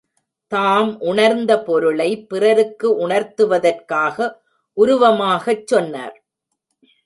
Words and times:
தாம் 0.51 0.99
உணர்ந்த 0.99 1.51
பொருளை 1.63 2.09
பிறருக்கு 2.25 3.07
உணர்த்துவதற்காக 3.07 4.17
உருவகமாகச் 4.77 5.67
சொன்னார். 5.67 6.15